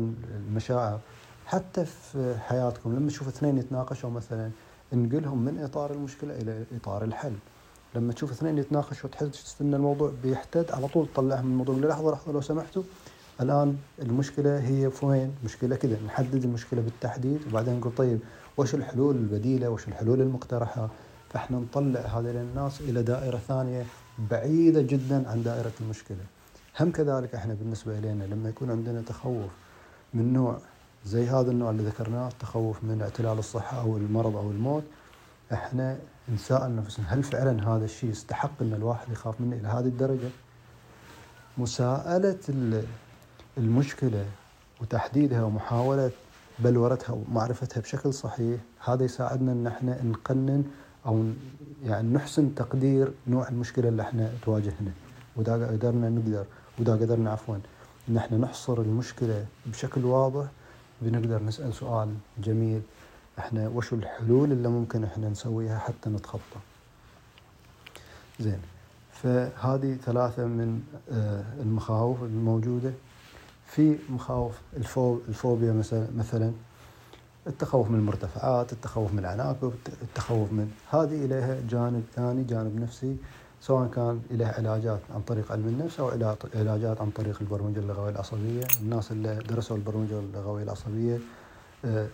المشاعر 0.48 1.00
حتى 1.46 1.86
في 1.86 2.36
حياتكم. 2.40 2.96
لما 2.96 3.08
تشوف 3.08 3.28
اثنين 3.28 3.58
يتناقشوا 3.58 4.10
مثلا 4.10 4.52
انقلهم 4.94 5.46
من 5.46 5.60
إطار 5.64 5.92
المشكلة 5.92 6.34
إلى 6.36 6.64
إطار 6.76 7.04
الحل. 7.04 7.34
لما 7.96 8.14
تشوف 8.14 8.32
اثنين 8.32 8.58
يتناقشوا 8.58 9.10
وتحس 9.10 9.56
إن 9.62 9.74
الموضوع 9.74 10.12
بيحتد 10.24 10.72
على 10.72 10.88
طول 10.88 11.08
تطلعهم 11.14 11.46
من 11.46 11.52
الموضوع. 11.52 11.76
لحظة 11.76 12.12
لحظة 12.12 12.32
لو 12.32 12.42
سمحتوا 12.42 12.84
الآن 13.42 13.78
المشكلة 14.02 14.60
هي 14.60 14.92
في 14.92 15.06
وين؟ 15.06 15.36
مشكلة 15.46 15.76
كذا 15.76 15.98
نحدد 16.06 16.44
المشكلة 16.44 16.82
بالتحديد 16.82 17.40
وبعدين 17.50 17.80
نقول 17.80 17.94
طيب 17.98 18.20
وش 18.58 18.76
الحلول 18.76 19.16
البديلة؟ 19.16 19.70
وش 19.70 19.88
الحلول 19.88 20.22
المقترحة؟ 20.22 20.90
فإحنا 21.30 21.58
نطلع 21.60 22.00
هذول 22.00 22.36
الناس 22.36 22.82
إلى 22.82 23.04
دائرة 23.04 23.38
ثانية 23.38 23.86
بعيدة 24.32 24.82
جدا 24.82 25.30
عن 25.30 25.44
دائرة 25.44 25.72
المشكلة. 25.82 26.18
هم 26.80 26.92
كذلك 26.92 27.36
إحنا 27.36 27.54
بالنسبة 27.54 28.00
إلينا 28.00 28.24
لما 28.24 28.50
يكون 28.50 28.72
عندنا 28.72 29.02
تخوف 29.02 29.52
من 30.14 30.34
نوع 30.34 30.58
زي 31.06 31.28
هذا 31.28 31.52
النوع 31.52 31.70
اللي 31.70 31.84
ذكرناه 31.84 32.28
التخوف 32.28 32.84
من 32.84 33.02
اعتلال 33.02 33.40
الصحة 33.40 33.82
أو 33.82 33.98
المرض 33.98 34.36
أو 34.36 34.52
الموت 34.52 34.84
إحنا 35.54 35.98
نسأل 36.34 36.76
نفسنا 36.76 37.14
هل 37.14 37.24
فعلا 37.24 37.76
هذا 37.76 37.86
الشيء 37.86 38.10
يستحق 38.10 38.62
إن 38.62 38.74
الواحد 38.74 39.12
يخاف 39.12 39.42
منه 39.42 39.56
إلى 39.56 39.68
هذه 39.68 39.86
الدرجة؟ 39.86 40.30
مساءلة 41.58 42.40
المشكلة 43.58 44.26
وتحديدها 44.82 45.44
ومحاولة 45.44 46.12
بلورتها 46.60 47.14
ومعرفتها 47.14 47.82
بشكل 47.82 48.14
صحيح 48.14 48.60
هذا 48.86 49.04
يساعدنا 49.04 49.52
إن 49.52 49.68
إحنا 49.68 50.04
نقنن 50.04 50.64
أو 51.06 51.26
يعني 51.86 52.14
نحسن 52.14 52.56
تقدير 52.56 53.12
نوع 53.28 53.48
المشكلة 53.50 53.90
اللي 53.90 54.02
إحنا 54.02 54.32
تواجهنا. 54.46 54.92
واذا 55.36 55.68
قدرنا 55.68 56.10
نقدر 56.10 56.46
واذا 56.80 56.94
قدرنا 56.94 57.32
عفوا 57.32 57.58
إن 58.10 58.18
إحنا 58.18 58.38
نحصر 58.38 58.82
المشكلة 58.82 59.46
بشكل 59.66 60.06
واضح 60.06 60.46
بنقدر 61.02 61.44
نسأل 61.44 61.74
سؤال 61.74 62.14
جميل. 62.44 62.82
إحنا 63.40 63.68
وشو 63.68 63.96
الحلول 63.96 64.52
اللي 64.52 64.68
ممكن 64.70 65.04
إحنا 65.04 65.30
نسويها 65.30 65.80
حتى 65.80 66.10
نتخطى؟ 66.10 66.60
زين 68.40 68.60
فهذه 69.12 69.98
ثلاثة 70.06 70.46
من 70.46 70.82
آه، 71.12 71.44
المخاوف 71.62 72.24
الموجودة. 72.24 72.94
في 73.68 73.98
مخاوف 74.10 74.54
الفوبيا 75.28 75.74
مثلا 75.74 76.08
مثلا 76.18 76.52
التخوف 77.48 77.90
من 77.90 78.00
المرتفعات 78.00 78.74
التخوف 78.74 79.14
من 79.14 79.20
العناكب 79.20 79.74
التخوف 80.02 80.52
من 80.52 80.72
هذه 80.90 81.26
إليها 81.26 81.58
جانب 81.70 82.04
ثاني 82.16 82.44
جانب 82.44 82.80
نفسي 82.80 83.16
سواء 83.62 83.88
كان 83.88 84.22
لها 84.32 84.54
علاجات 84.58 85.00
عن 85.16 85.22
طريق 85.22 85.52
علم 85.52 85.68
النفس 85.68 86.00
أو 86.00 86.12
علاجات 86.56 87.02
عن 87.02 87.10
طريق 87.10 87.38
البرمجة 87.42 87.80
اللغوية 87.80 88.12
العصبية. 88.12 88.64
الناس 88.82 89.12
اللي 89.12 89.40
درسوا 89.50 89.78
البرمجة 89.78 90.20
اللغوية 90.20 90.64
العصبية 90.64 91.20
آه، 91.86 92.08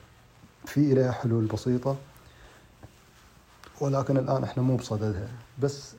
في 0.66 0.94
إليها 0.94 1.12
حلول 1.12 1.46
بسيطة 1.46 1.96
ولكن 3.82 4.18
الآن 4.18 4.44
إحنا 4.44 4.64
مو 4.64 4.76
بصددها. 4.76 5.28
بس 5.62 5.96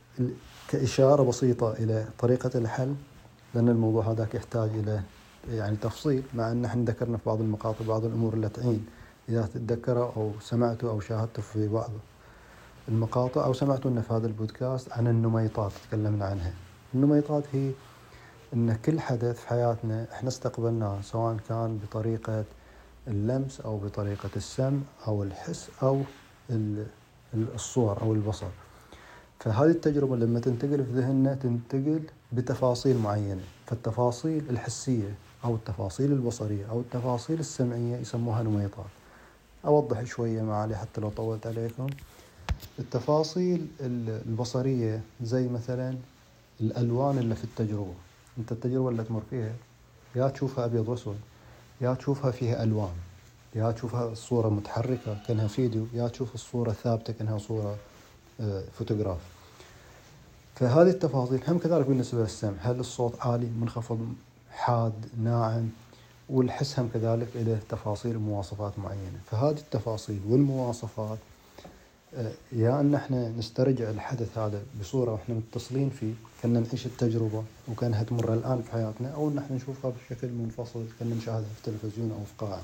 كإشارة 0.68 1.23
بسيطة 1.23 1.73
إلى 1.73 2.06
طريقة 2.18 2.50
الحل 2.58 2.94
لأن 3.54 3.68
الموضوع 3.68 4.04
هذاك 4.11 4.34
يحتاج 4.34 4.70
إلى 4.70 5.02
يعني 5.48 5.76
تفصيل 5.76 6.22
مع 6.34 6.52
أن 6.52 6.64
إحنا 6.64 6.84
ذكرنا 6.84 7.16
في 7.16 7.22
بعض 7.26 7.40
المقاطع 7.40 7.84
بعض 7.84 8.04
الأمور 8.04 8.34
اللي 8.34 8.48
تعين 8.48 8.86
إذا 9.28 9.46
تتذكروا 9.54 10.10
أو 10.16 10.32
سمعتوا 10.40 10.90
أو 10.90 11.00
شاهدتوا 11.00 11.42
في 11.42 11.68
بعض 11.68 11.90
المقاطع 12.88 13.44
أو 13.44 13.52
سمعتوا 13.52 14.00
في 14.00 14.14
هذا 14.14 14.26
البودكاست 14.26 14.92
عن 14.92 15.06
النميطات 15.06 15.72
تكلمنا 15.88 16.24
عنها. 16.24 16.52
النميطات 16.94 17.44
هي 17.52 17.70
أن 18.54 18.76
كل 18.84 19.00
حدث 19.00 19.40
في 19.40 19.48
حياتنا 19.48 20.06
إحنا 20.12 20.28
استقبلناه 20.28 21.00
سواء 21.00 21.36
كان 21.48 21.78
بطريقة 21.78 22.44
اللمس 23.08 23.60
أو 23.60 23.78
بطريقة 23.78 24.30
السمع 24.36 24.78
أو 25.06 25.22
الحس 25.22 25.70
أو 25.82 26.02
الصور 27.34 28.02
أو 28.02 28.12
البصر. 28.12 28.46
فهذه 29.40 29.70
التجربة 29.70 30.16
لما 30.16 30.40
تنتقل 30.40 30.84
في 30.84 30.92
ذهننا 30.92 31.34
تنتقل 31.34 32.02
بتفاصيل 32.32 32.98
معينة. 32.98 33.42
فالتفاصيل 33.66 34.44
الحسية 34.50 35.14
أو 35.44 35.54
التفاصيل 35.54 36.12
البصرية 36.12 36.66
أو 36.70 36.80
التفاصيل 36.80 37.40
السمعية 37.40 37.96
يسموها 37.96 38.42
نميطات. 38.42 38.86
أوضح 39.64 40.04
شوية 40.04 40.42
معالي 40.42 40.76
حتى 40.76 41.00
لو 41.00 41.10
طولت 41.10 41.46
عليكم. 41.46 41.86
التفاصيل 42.78 43.66
البصرية 43.80 45.00
زي 45.22 45.48
مثلا 45.48 45.96
الألوان 46.60 47.18
اللي 47.18 47.34
في 47.34 47.44
التجربة. 47.44 47.94
أنت 48.38 48.52
التجربة 48.52 48.88
اللي 48.88 49.04
تمر 49.04 49.22
فيها 49.30 49.52
يا 50.16 50.28
تشوفها 50.28 50.64
أبيض 50.64 50.88
وأسود 50.88 51.16
يا 51.80 51.94
تشوفها 51.94 52.30
فيها 52.30 52.62
ألوان 52.62 52.92
يا 53.54 53.70
تشوفها 53.70 54.12
الصورة 54.12 54.48
متحركة 54.48 55.18
كأنها 55.26 55.46
فيديو 55.46 55.86
يا 55.94 56.08
تشوف 56.08 56.34
الصورة 56.34 56.72
ثابتة 56.72 57.12
كأنها 57.12 57.38
صورة 57.38 57.76
آه، 58.40 58.64
فوتوغراف. 58.78 59.18
فهذه 60.54 60.88
التفاصيل 60.88 61.40
هم 61.48 61.58
كذلك 61.58 61.86
بالنسبة 61.86 62.20
للسمع. 62.20 62.54
هل 62.60 62.80
الصوت 62.80 63.20
عالي 63.20 63.46
منخفض 63.46 64.14
حاد 64.54 64.92
ناعم 65.25 65.68
والحس 66.28 66.78
هم 66.78 66.88
كذلك 66.94 67.28
له 67.34 67.58
تفاصيل 67.68 68.16
ومواصفات 68.16 68.78
معينة 68.78 69.18
فهذه 69.30 69.56
التفاصيل 69.58 70.20
والمواصفات 70.28 71.18
آه، 72.16 72.32
يا 72.52 72.80
أن 72.80 72.94
إحنا 72.94 73.28
نسترجع 73.28 73.90
الحدث 73.90 74.38
هذا 74.38 74.62
بصورة 74.80 75.12
وإحنا 75.12 75.34
متصلين 75.34 75.90
فيه 75.90 76.12
كنا 76.42 76.61
نعيش 76.61 76.87
التجربة 76.87 77.44
وكانها 77.68 78.02
تمر 78.02 78.34
الآن 78.34 78.62
في 78.62 78.73
حياتنا 78.73 79.08
أو 79.14 79.28
إن 79.28 79.38
إحنا 79.38 79.56
نشوفها 79.56 79.90
بشكل 79.90 80.28
منفصل 80.28 80.84
كنا 81.00 81.14
نشاهدها 81.14 81.49
في 81.62 81.68
التلفزيون 81.68 82.11
أو 82.11 82.25
في 82.25 82.46
قاعة. 82.46 82.62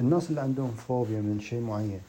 الناس 0.00 0.30
اللي 0.30 0.40
عندهم 0.40 0.70
فوبيا 0.70 1.20
من 1.20 1.40
شيء 1.40 1.60
معين 1.60 2.00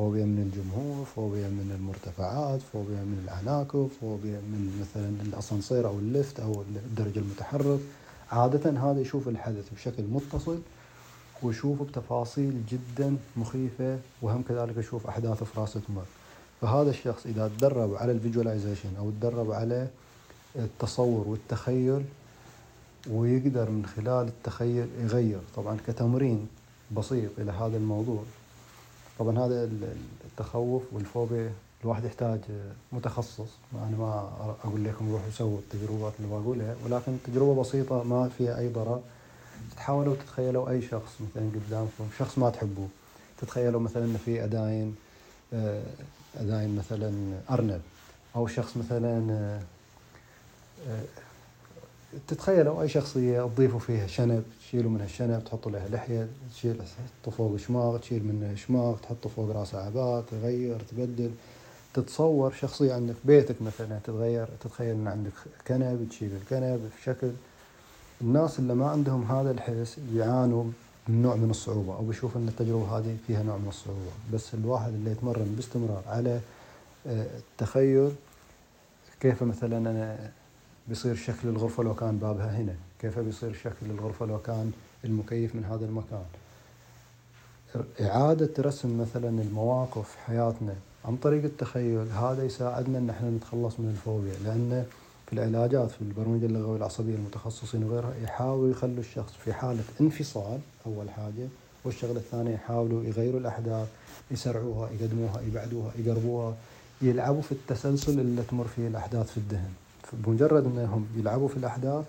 فوبيا 0.00 0.24
من 0.24 0.42
الجمهور 0.42 1.04
فوبيا 1.04 1.48
من 1.48 1.76
المرتفعات 1.78 2.60
فوبيا 2.72 3.02
من 3.10 3.22
العناكب 3.24 3.88
فوبيا 4.00 4.40
من 4.40 4.78
مثلا 4.80 5.22
الأسانسير 5.22 5.86
أو 5.88 5.98
اللفت 5.98 6.40
أو 6.40 6.62
الدرج 6.76 7.18
المتحرك. 7.18 7.80
عادة 8.32 8.70
هذا 8.70 9.00
يشوف 9.00 9.28
الحدث 9.28 9.64
بشكل 9.74 10.02
متصل 10.02 10.58
ويشوفه 11.42 11.84
بتفاصيل 11.84 12.62
جدا 12.70 13.16
مخيفة 13.36 13.98
وهم 14.22 14.42
كذلك 14.48 14.76
يشوف 14.76 15.06
أحداث 15.06 15.42
في 15.44 15.60
راسه 15.60 15.80
تمر 15.88 16.04
فهذا 16.60 16.90
الشخص 16.90 17.26
إذا 17.26 17.50
تدرب 17.58 17.94
على 17.94 18.12
الفيجواليزيشن 18.12 18.96
أو 18.98 19.10
تدرب 19.10 19.50
على 19.52 19.88
التصور 20.56 21.28
والتخيل 21.28 22.04
ويقدر 23.10 23.70
من 23.70 23.86
خلال 23.86 24.26
التخيل 24.28 24.88
يغير 25.00 25.40
طبعا 25.56 25.76
كتمرين 25.86 26.48
بسيط 26.96 27.30
إلى 27.38 27.52
هذا 27.52 27.76
الموضوع. 27.76 28.22
طبعا 29.20 29.38
هذا 29.38 29.70
التخوف 30.24 30.82
والفوبيا 30.92 31.52
الواحد 31.84 32.04
يحتاج 32.04 32.40
متخصص. 32.92 33.48
أنا 33.74 33.96
ما 33.98 34.30
أقول 34.64 34.84
لكم 34.84 35.12
روحوا 35.12 35.30
سووا 35.30 35.58
التجربات 35.58 36.12
اللي 36.20 36.30
بقولها 36.30 36.76
ولكن 36.84 37.16
تجربة 37.26 37.60
بسيطة 37.60 38.02
ما 38.02 38.28
فيها 38.38 38.58
أي 38.58 38.68
ضرر. 38.68 39.00
تحاولوا 39.76 40.16
تتخيلوا 40.16 40.70
أي 40.70 40.82
شخص 40.82 41.12
مثلا 41.20 41.50
قدامكم 41.54 42.04
شخص 42.18 42.38
ما 42.38 42.50
تحبوه. 42.50 42.88
تتخيلوا 43.38 43.80
مثلا 43.80 44.04
أن 44.04 44.18
في 44.24 44.44
أداين 44.44 44.96
آه، 45.52 45.82
أداين 46.36 46.76
مثلا 46.76 47.12
أرنب 47.50 47.80
أو 48.36 48.46
شخص 48.46 48.76
مثلا 48.76 49.60
آه، 52.14 52.18
تتخيلوا 52.28 52.82
أي 52.82 52.88
شخصية 52.88 53.42
تضيفوا 53.42 53.78
فيها 53.78 54.06
شنب 54.06 54.42
تشيلوا 54.60 54.90
منها 54.90 55.04
الشنب 55.04 55.44
تحطوا 55.44 55.72
لها 55.72 55.88
لحية 55.88 56.28
تشيل 56.54 56.76
تحطوا 56.78 57.32
فوق 57.32 57.56
شماغ 57.56 57.98
تشيل 57.98 58.24
منها 58.24 58.54
شماغ 58.54 58.96
تحطوا 58.96 59.30
فوق 59.30 59.56
راسها 59.56 59.80
عباء 59.82 60.24
تغير 60.30 60.78
تبدل. 60.90 61.30
تتصور 61.94 62.52
شخصية 62.52 62.94
عندك 62.94 63.14
بيتك 63.24 63.62
مثلا 63.62 63.98
تتغير 64.04 64.48
تتخيل 64.60 64.94
إن 64.94 65.08
عندك 65.08 65.32
كنب 65.68 66.06
تشيل 66.10 66.30
الكنب 66.42 66.90
في 66.96 67.02
شكل 67.02 67.30
الناس 68.20 68.58
اللي 68.58 68.74
ما 68.74 68.90
عندهم 68.90 69.24
هذا 69.32 69.50
الحس 69.50 69.96
يعانوا 70.14 70.64
من 71.08 71.22
نوع 71.22 71.34
من 71.36 71.50
الصعوبة 71.50 71.94
أو 71.96 72.02
بيشوف 72.04 72.36
أن 72.36 72.48
التجربة 72.48 72.98
هذه 72.98 73.16
فيها 73.26 73.42
نوع 73.42 73.56
من 73.56 73.68
الصعوبة. 73.68 74.10
بس 74.32 74.54
الواحد 74.54 74.92
اللي 74.92 75.10
يتمرن 75.10 75.54
باستمرار 75.56 76.02
على 76.06 76.40
آه، 77.06 77.26
التخيل 77.38 78.10
كيف 79.20 79.42
مثلا 79.42 79.78
أنا 79.78 80.30
بيصير 80.90 81.14
شكل 81.14 81.48
الغرفة 81.48 81.82
لو 81.82 81.94
كان 81.94 82.16
بابها 82.18 82.56
هنا؟ 82.56 82.74
كيف 83.00 83.18
بيصير 83.18 83.52
شكل 83.64 83.90
الغرفة 83.90 84.26
لو 84.26 84.38
كان 84.38 84.72
المكيف 85.04 85.54
من 85.54 85.64
هذا 85.64 85.84
المكان؟ 85.84 86.24
إعادة 88.00 88.50
رسم 88.58 89.00
مثلا 89.00 89.28
المواقف 89.42 90.16
حياتنا 90.26 90.74
عن 91.04 91.16
طريق 91.16 91.44
التخيل 91.44 92.06
هذا 92.12 92.44
يساعدنا 92.44 92.98
إن 92.98 93.10
إحنا 93.10 93.30
نتخلص 93.30 93.80
من 93.80 93.88
الفوبيا 93.90 94.34
لأن 94.44 94.84
في 95.26 95.32
العلاجات 95.32 95.90
في 95.90 96.02
البرمجة 96.02 96.46
اللغويه 96.46 96.76
العصبية 96.76 97.14
المتخصصين 97.14 97.84
وغيرها 97.84 98.14
يحاولوا 98.22 98.70
يخلوا 98.70 98.98
الشخص 98.98 99.32
في 99.44 99.52
حالة 99.52 99.82
انفصال 100.00 100.58
أول 100.86 101.10
حاجة 101.10 101.48
والشغلة 101.84 102.16
الثانية 102.16 102.54
يحاولوا 102.54 103.04
يغيروا 103.04 103.40
الأحداث 103.40 103.88
يسرعوها 104.30 104.88
يقدموها 105.00 105.40
يبعدوها 105.40 105.90
يقربوها 105.98 106.54
يلعبوا 107.02 107.42
في 107.42 107.52
التسلسل 107.52 108.20
اللي 108.20 108.42
تمر 108.42 108.66
فيه 108.76 108.88
الأحداث 108.88 109.30
في 109.30 109.36
الذهن. 109.36 109.70
بمجرد 110.12 110.64
إنهم 110.64 111.06
يلعبوا 111.16 111.48
في 111.48 111.56
الأحداث 111.56 112.04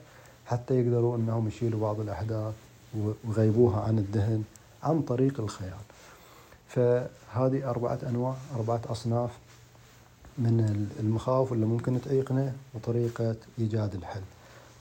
حتى 0.45 0.79
يقدروا 0.79 1.17
إنهم 1.17 1.47
يشيلوا 1.47 1.79
بعض 1.81 1.99
الأحداث 1.99 2.53
ويغيبوها 3.25 3.81
عن 3.81 3.97
الذهن 3.97 4.43
عن 4.83 5.01
طريق 5.01 5.39
الخيال. 5.39 5.81
فهذه 6.67 7.69
أربعة 7.69 7.99
أنواع 8.09 8.35
أربعة 8.55 8.81
أصناف 8.89 9.29
من 10.37 10.87
المخاوف 10.99 11.53
اللي 11.53 11.65
ممكن 11.65 12.01
تعيقنا 12.01 12.53
وطريقة 12.73 13.35
إيجاد 13.59 13.95
الحل. 13.95 14.21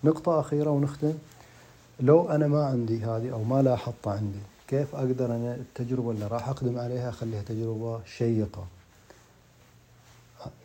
نقطة 0.05 0.41
أخيرة 0.41 0.71
ونختم. 0.71 1.13
لو 2.01 2.31
أنا 2.31 2.49
ما 2.49 2.67
عندي 2.67 3.05
هذه 3.05 3.33
أو 3.33 3.45
ما 3.45 3.63
لاحظتها 3.63 4.13
عندي 4.13 4.39
كيف 4.69 4.95
أقدر 4.95 5.27
أنا 5.27 5.55
التجربة 5.55 6.11
اللي 6.11 6.27
راح 6.27 6.49
أقدم 6.49 6.79
عليها 6.79 7.09
أخليها 7.09 7.43
تجربة 7.43 8.01
شيقة؟ 8.05 8.67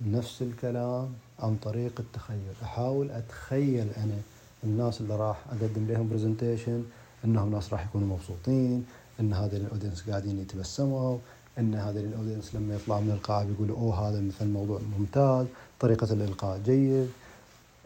نفس 0.07 0.41
الكلام. 0.41 1.13
عن 1.39 1.56
طريق 1.63 1.92
التخيل. 2.00 2.54
أحاول 2.63 3.12
أتخيل 3.12 3.88
أنا 3.98 4.18
الناس 4.63 5.01
اللي 5.01 5.15
راح 5.15 5.38
أقدم 5.50 5.88
لهم 5.88 6.10
presentation 6.10 6.84
أنهم 7.25 7.51
ناس 7.51 7.74
راح 7.74 7.86
يكونوا 7.86 8.08
مبسوطين 8.08 8.86
إن 9.19 9.34
هذا 9.34 9.58
ال 9.58 9.63
audience 9.63 10.10
قاعدين 10.10 10.39
يتبسموا 10.39 11.17
إن 11.60 11.76
هذا 11.76 12.00
ال 11.99 12.06
audience 12.06 12.56
لما 12.56 12.76
يطلع 12.76 13.00
من 13.00 13.12
القاعة 13.12 13.43
بيقولوا 13.43 13.78
أوه 13.78 14.10
هذا 14.10 14.21
مثلا 14.21 14.48
موضوع 14.48 14.80
ممتاز 15.00 15.45
طريقة 15.80 16.13
الإلقاء 16.13 16.60
جيد. 16.65 17.10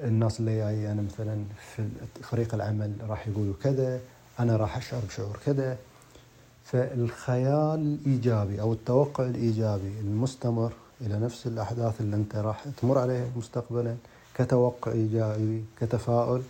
الناس 0.03 0.39
اللي 0.39 0.57
جاي 0.57 0.91
أنا 0.91 1.01
مثلا 1.01 1.43
في 1.75 1.89
فريق 2.21 2.53
العمل 2.53 2.93
راح 3.09 3.27
يقولوا 3.27 3.53
كذا 3.63 3.99
أنا 4.39 4.57
راح 4.57 4.77
أشعر 4.77 5.01
بشعور 5.07 5.39
كذا. 5.45 5.77
فالخيال 6.63 7.97
الايجابي 8.05 8.61
أو 8.61 8.73
التوقع 8.73 9.25
الإيجابي 9.25 9.99
المستمر 10.01 10.73
إلى 11.01 11.19
نفس 11.19 11.47
الأحداث 11.47 12.01
اللي 12.01 12.15
أنت 12.15 12.35
راح 12.35 12.65
تمر 12.81 12.97
عليها 12.97 13.25
مستقبلا 13.35 13.95
كتوقع 14.35 14.91
إيجابي 14.91 15.63
كتفاؤل 15.79 16.41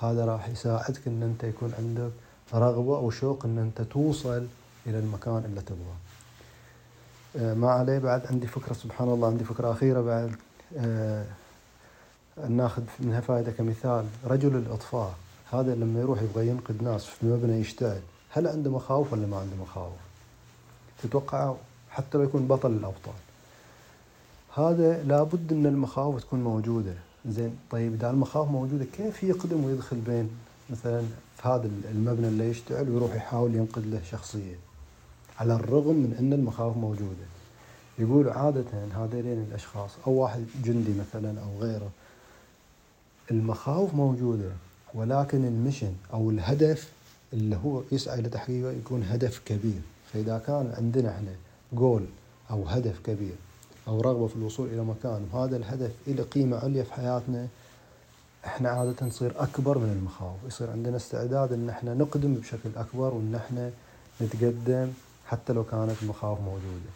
هذا 0.00 0.24
راح 0.24 0.48
يساعدك 0.48 1.06
إن 1.06 1.22
أنت 1.22 1.44
يكون 1.44 1.72
عندك 1.78 2.10
رغبة 2.54 2.96
أو 2.96 3.10
شوق 3.10 3.44
أن 3.44 3.58
أنت 3.58 3.82
توصل 3.82 4.46
إلى 4.86 4.98
المكان 4.98 5.42
اللي 5.44 5.60
تبغاه. 5.60 5.96
آه، 7.36 7.54
ما 7.54 7.70
عليه 7.70 7.98
بعد 7.98 8.26
عندي 8.26 8.46
فكرة 8.46 8.72
سبحان 8.72 9.08
الله 9.08 9.28
عندي 9.28 9.44
فكرة 9.44 9.72
أخيرة 9.72 10.00
بعد. 10.00 10.36
آه، 10.76 11.24
ناخذ 12.48 12.82
منها 13.00 13.20
فائدة 13.20 13.52
كمثال. 13.52 14.04
رجل 14.24 14.56
الإطفاء 14.56 15.14
هذا 15.52 15.74
لما 15.74 16.00
يروح 16.00 16.22
يبغى 16.22 16.48
ينقذ 16.48 16.84
ناس 16.84 17.04
في 17.04 17.26
مبنى 17.26 17.60
يشتعل 17.60 18.00
هل 18.30 18.46
عنده 18.46 18.70
مخاوف 18.70 19.12
ولا 19.12 19.26
ما 19.26 19.36
عنده 19.36 19.56
مخاوف؟ 19.56 19.98
تتوقع 21.02 21.54
حتى 21.90 22.18
لو 22.18 22.24
يكون 22.24 22.46
بطل 22.46 22.70
الأبطال. 22.70 23.14
هذا 24.54 25.02
لابد 25.02 25.52
إن 25.52 25.66
المخاوف 25.66 26.20
تكون 26.20 26.44
موجودة. 26.44 26.94
زين 27.26 27.56
طيب 27.70 27.94
إذا 27.94 28.10
المخاوف 28.10 28.48
موجودة 28.50 28.84
كيف 28.84 29.22
يقدم 29.22 29.64
ويدخل 29.64 29.96
بين 29.96 30.30
مثلا 30.70 31.02
في 31.36 31.48
هذا 31.48 31.70
المبنى 31.90 32.28
اللي 32.28 32.50
يشتعل 32.50 32.88
ويروح 32.88 33.14
يحاول 33.14 33.54
ينقذ 33.54 33.82
له 33.86 34.00
شخصية 34.10 34.54
على 35.38 35.54
الرغم 35.54 35.94
من 35.94 36.16
أن 36.18 36.32
المخاوف 36.32 36.76
موجودة. 36.76 37.26
يقولوا 37.98 38.32
عادة 38.32 38.64
هذين 38.94 39.44
الأشخاص 39.48 39.90
أو 40.06 40.12
واحد 40.12 40.44
جندي 40.64 40.92
مثلا 41.00 41.40
أو 41.40 41.58
غيره 41.58 41.90
المخاوف 43.30 43.94
موجودة 43.94 44.50
ولكن 44.94 45.44
المشن 45.44 45.92
أو 46.12 46.30
الهدف 46.30 46.92
اللي 47.32 47.56
هو 47.64 47.82
يسعى 47.92 48.20
لتحقيقه 48.20 48.70
يكون 48.72 49.02
هدف 49.02 49.42
كبير. 49.46 49.80
فإذا 50.12 50.38
كان 50.46 50.74
عندنا 50.76 51.10
إحنا 51.10 51.32
جول 51.72 52.04
أو 52.50 52.64
هدف 52.64 52.98
كبير 53.04 53.34
أو 53.88 54.00
رغبة 54.00 54.26
في 54.26 54.36
الوصول 54.36 54.68
إلى 54.68 54.84
مكان 54.84 55.26
وهذا 55.32 55.56
الهدف 55.56 55.90
له 56.06 56.22
قيمة 56.22 56.56
عليا 56.58 56.82
في 56.84 56.92
حياتنا. 56.94 57.48
إحنا 58.44 58.68
عادة 58.68 59.06
نصير 59.06 59.32
أكبر 59.42 59.78
من 59.78 59.92
المخاوف. 59.98 60.36
يصير 60.46 60.70
عندنا 60.70 60.96
استعداد 60.96 61.52
إن 61.52 61.68
إحنا 61.70 61.94
نقدم 61.94 62.34
بشكل 62.34 62.70
أكبر 62.76 63.14
وإن 63.14 63.34
إحنا 63.34 63.70
نتقدم 64.20 64.92
حتى 65.26 65.52
لو 65.52 65.64
كانت 65.64 66.02
المخاوف 66.02 66.40
موجودة. 66.40 66.90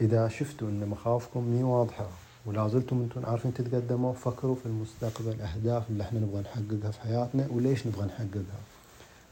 إذا 0.00 0.28
شفتوا 0.28 0.68
إن 0.68 0.88
مخاوفكم 0.88 1.44
مي 1.44 1.62
واضحة 1.62 2.06
ولا 2.46 2.68
زلتم 2.68 3.00
أنتم 3.00 3.30
عارفين 3.30 3.54
تتقدموا 3.54 4.12
فكروا 4.12 4.54
في 4.54 4.66
المستقبل 4.66 5.40
أهداف 5.40 5.90
اللي 5.90 6.02
إحنا 6.02 6.20
نبغى 6.20 6.40
نحققها 6.40 6.90
في 6.90 7.00
حياتنا 7.00 7.46
وليش 7.50 7.86
نبغى 7.86 8.06
نحققها. 8.06 8.60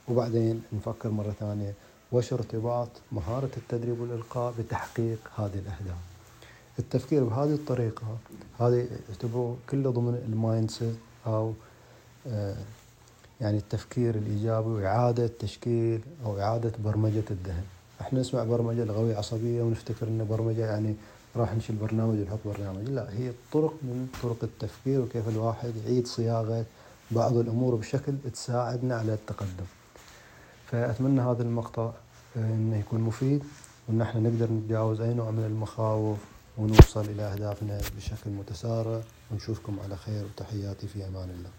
وبعدين 0.08 0.62
نفكر 0.72 1.10
مرة 1.10 1.34
ثانية 1.40 1.74
وش 2.12 2.32
ارتباط 2.32 2.88
مهارة 3.12 3.50
التدريب 3.56 4.00
والإلقاء 4.00 4.54
بتحقيق 4.58 5.18
هذه 5.36 5.54
الأهداف؟ 5.58 6.07
التفكير 6.78 7.24
بهذه 7.24 7.54
الطريقة 7.54 8.02
هذه 8.60 8.88
يعتبروا 9.08 9.56
كله 9.70 9.90
ضمن 9.90 10.14
ال 10.28 10.70
mindset 10.70 10.96
أو 11.26 11.52
آه، 12.26 12.56
يعني 13.40 13.56
التفكير 13.56 14.14
الإيجابي 14.14 14.68
وإعادة 14.68 15.26
تشكيل 15.26 16.00
أو 16.24 16.40
إعادة 16.40 16.72
برمجة 16.84 17.24
الذهن. 17.30 17.64
إحنا 18.00 18.20
نسمع 18.20 18.44
برمجة 18.44 18.84
لغوية 18.84 19.16
عصبية 19.16 19.62
ونفتكر 19.62 20.08
إن 20.08 20.26
برمجة 20.30 20.66
يعني 20.66 20.94
راح 21.36 21.54
نشيل 21.54 21.76
برنامج 21.76 22.18
ونحط 22.20 22.38
برنامج. 22.44 22.88
لا 22.88 23.12
هي 23.12 23.32
طرق 23.52 23.74
من 23.82 24.08
طرق 24.22 24.36
التفكير 24.42 25.00
وكيف 25.00 25.28
الواحد 25.28 25.72
يعيد 25.84 26.06
صياغة 26.06 26.64
بعض 27.10 27.36
الأمور 27.36 27.74
بشكل 27.74 28.12
تساعدنا 28.32 28.96
على 28.96 29.14
التقدم. 29.14 29.66
فأتمنى 30.66 31.20
هذا 31.20 31.42
المقطع 31.42 31.90
آه، 32.36 32.54
إنه 32.54 32.78
يكون 32.78 33.00
مفيد 33.00 33.44
وإن 33.88 34.00
إحنا 34.00 34.20
نقدر 34.20 34.52
نتجاوز 34.52 35.00
أي 35.00 35.14
نوع 35.14 35.30
من 35.30 35.44
المخاوف. 35.44 36.18
ونوصل 36.58 37.04
إلى 37.04 37.22
أهدافنا 37.22 37.80
بشكل 37.96 38.30
متسارع. 38.30 39.00
ونشوفكم 39.30 39.80
على 39.80 39.96
خير 39.96 40.24
وتحياتي 40.24 40.88
في 40.88 41.06
أمان 41.06 41.30
الله. 41.30 41.50